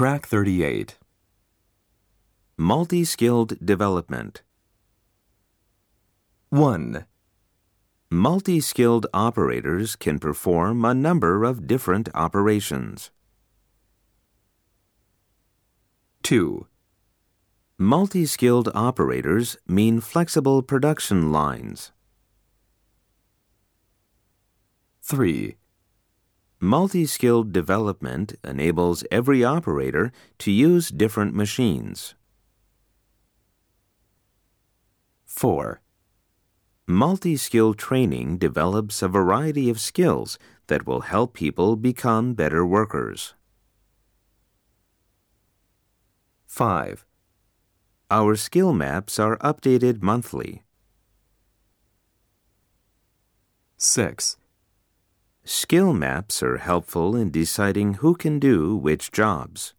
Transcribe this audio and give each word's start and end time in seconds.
Track 0.00 0.26
38 0.26 0.96
Multi 2.56 3.04
skilled 3.04 3.58
development. 3.62 4.40
1. 6.48 7.04
Multi 8.10 8.60
skilled 8.60 9.06
operators 9.12 9.96
can 9.96 10.18
perform 10.18 10.86
a 10.86 10.94
number 10.94 11.44
of 11.44 11.66
different 11.66 12.08
operations. 12.14 13.10
2. 16.22 16.66
Multi 17.76 18.24
skilled 18.24 18.70
operators 18.74 19.58
mean 19.68 20.00
flexible 20.00 20.62
production 20.62 21.30
lines. 21.30 21.92
3. 25.02 25.59
Multi 26.62 27.06
skilled 27.06 27.52
development 27.52 28.34
enables 28.44 29.02
every 29.10 29.42
operator 29.42 30.12
to 30.36 30.50
use 30.50 30.90
different 30.90 31.34
machines. 31.34 32.14
4. 35.24 35.80
Multi 36.86 37.38
skilled 37.38 37.78
training 37.78 38.36
develops 38.36 39.00
a 39.00 39.08
variety 39.08 39.70
of 39.70 39.80
skills 39.80 40.38
that 40.66 40.86
will 40.86 41.00
help 41.00 41.32
people 41.32 41.76
become 41.76 42.34
better 42.34 42.66
workers. 42.66 43.32
5. 46.46 47.06
Our 48.10 48.36
skill 48.36 48.74
maps 48.74 49.18
are 49.18 49.38
updated 49.38 50.02
monthly. 50.02 50.62
6. 53.78 54.36
Skill 55.52 55.94
maps 55.94 56.44
are 56.44 56.58
helpful 56.58 57.16
in 57.16 57.32
deciding 57.32 57.94
who 57.94 58.14
can 58.14 58.38
do 58.38 58.76
which 58.76 59.10
jobs. 59.10 59.74